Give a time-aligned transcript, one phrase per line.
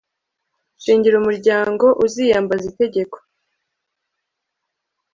[0.83, 3.17] shingiro umuryango uziyambaza itegeko